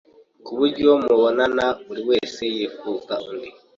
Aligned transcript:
ku 0.45 0.51
buryo 0.59 0.89
mubonana 1.03 1.65
buri 1.85 2.01
wese 2.09 2.41
yifuza 2.55 3.13
undi. 3.29 3.49